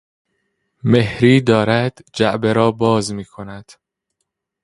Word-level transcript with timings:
مهری 0.83 1.41
دارد 1.41 2.05
جعبه 2.13 2.53
را 2.53 2.71
باز 2.71 3.13
میکند. 3.13 3.71